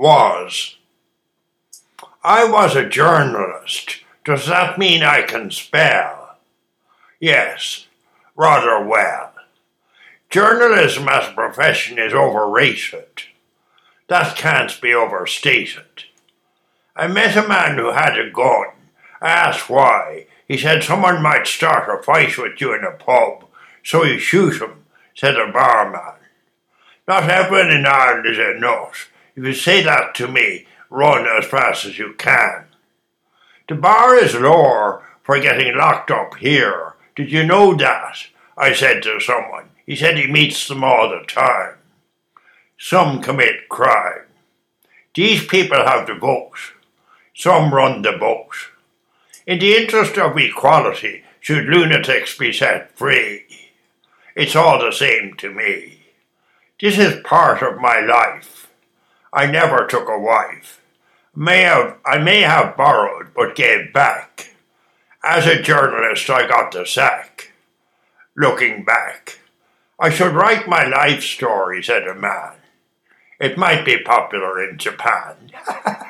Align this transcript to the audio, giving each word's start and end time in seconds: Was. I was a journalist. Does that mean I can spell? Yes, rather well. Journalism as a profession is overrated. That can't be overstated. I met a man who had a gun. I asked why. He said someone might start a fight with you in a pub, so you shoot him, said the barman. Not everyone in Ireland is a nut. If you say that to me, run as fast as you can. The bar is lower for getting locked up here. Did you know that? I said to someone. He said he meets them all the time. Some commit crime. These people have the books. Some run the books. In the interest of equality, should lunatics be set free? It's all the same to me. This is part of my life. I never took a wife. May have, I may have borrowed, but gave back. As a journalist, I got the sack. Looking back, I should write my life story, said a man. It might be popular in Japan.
Was. 0.00 0.78
I 2.24 2.50
was 2.50 2.74
a 2.74 2.88
journalist. 2.88 4.00
Does 4.24 4.46
that 4.46 4.78
mean 4.78 5.02
I 5.02 5.20
can 5.20 5.50
spell? 5.50 6.38
Yes, 7.20 7.86
rather 8.34 8.82
well. 8.82 9.34
Journalism 10.30 11.06
as 11.06 11.28
a 11.28 11.32
profession 11.32 11.98
is 11.98 12.14
overrated. 12.14 13.24
That 14.08 14.38
can't 14.38 14.80
be 14.80 14.94
overstated. 14.94 16.04
I 16.96 17.06
met 17.06 17.36
a 17.36 17.46
man 17.46 17.76
who 17.76 17.92
had 17.92 18.18
a 18.18 18.30
gun. 18.30 18.68
I 19.20 19.28
asked 19.28 19.68
why. 19.68 20.28
He 20.48 20.56
said 20.56 20.82
someone 20.82 21.22
might 21.22 21.46
start 21.46 21.90
a 21.90 22.02
fight 22.02 22.38
with 22.38 22.58
you 22.58 22.74
in 22.74 22.84
a 22.84 22.92
pub, 22.92 23.44
so 23.84 24.04
you 24.04 24.18
shoot 24.18 24.62
him, 24.62 24.86
said 25.14 25.34
the 25.34 25.52
barman. 25.52 26.14
Not 27.06 27.28
everyone 27.28 27.70
in 27.70 27.84
Ireland 27.84 28.24
is 28.24 28.38
a 28.38 28.58
nut. 28.58 28.94
If 29.36 29.44
you 29.44 29.54
say 29.54 29.82
that 29.82 30.14
to 30.16 30.28
me, 30.28 30.66
run 30.88 31.26
as 31.26 31.46
fast 31.46 31.84
as 31.84 31.98
you 31.98 32.14
can. 32.18 32.66
The 33.68 33.74
bar 33.76 34.16
is 34.16 34.34
lower 34.34 35.04
for 35.22 35.38
getting 35.38 35.76
locked 35.76 36.10
up 36.10 36.36
here. 36.36 36.94
Did 37.14 37.30
you 37.30 37.44
know 37.44 37.74
that? 37.76 38.16
I 38.56 38.72
said 38.72 39.02
to 39.04 39.20
someone. 39.20 39.70
He 39.86 39.96
said 39.96 40.18
he 40.18 40.26
meets 40.26 40.66
them 40.68 40.84
all 40.84 41.08
the 41.08 41.24
time. 41.26 41.74
Some 42.78 43.22
commit 43.22 43.68
crime. 43.68 44.26
These 45.14 45.46
people 45.46 45.78
have 45.78 46.06
the 46.06 46.14
books. 46.14 46.72
Some 47.34 47.74
run 47.74 48.02
the 48.02 48.12
books. 48.12 48.68
In 49.46 49.58
the 49.58 49.74
interest 49.74 50.18
of 50.18 50.36
equality, 50.38 51.24
should 51.40 51.66
lunatics 51.66 52.36
be 52.36 52.52
set 52.52 52.96
free? 52.96 53.46
It's 54.36 54.54
all 54.54 54.78
the 54.78 54.92
same 54.92 55.34
to 55.38 55.52
me. 55.52 56.00
This 56.80 56.98
is 56.98 57.22
part 57.24 57.62
of 57.62 57.80
my 57.80 58.00
life. 58.00 58.69
I 59.32 59.46
never 59.46 59.86
took 59.86 60.08
a 60.08 60.18
wife. 60.18 60.80
May 61.34 61.62
have, 61.62 61.98
I 62.04 62.18
may 62.18 62.40
have 62.40 62.76
borrowed, 62.76 63.32
but 63.34 63.54
gave 63.54 63.92
back. 63.92 64.54
As 65.22 65.46
a 65.46 65.62
journalist, 65.62 66.28
I 66.28 66.48
got 66.48 66.72
the 66.72 66.84
sack. 66.84 67.52
Looking 68.36 68.84
back, 68.84 69.38
I 69.98 70.10
should 70.10 70.32
write 70.32 70.66
my 70.66 70.84
life 70.84 71.22
story, 71.22 71.82
said 71.82 72.08
a 72.08 72.14
man. 72.14 72.54
It 73.38 73.58
might 73.58 73.84
be 73.84 73.98
popular 73.98 74.62
in 74.62 74.78
Japan. 74.78 75.52